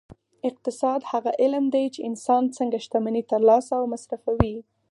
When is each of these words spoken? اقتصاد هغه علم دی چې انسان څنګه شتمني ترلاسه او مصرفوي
اقتصاد 0.49 1.01
هغه 1.11 1.31
علم 1.41 1.63
دی 1.73 1.85
چې 1.95 2.05
انسان 2.09 2.43
څنګه 2.57 2.77
شتمني 2.85 3.23
ترلاسه 3.31 3.73
او 3.79 3.85
مصرفوي 3.93 4.55